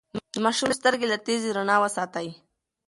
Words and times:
د 0.33 0.35
ماشوم 0.45 0.69
سترګې 0.79 1.07
له 1.11 1.17
تیزې 1.25 1.49
رڼا 1.57 1.77
وساتئ. 1.81 2.27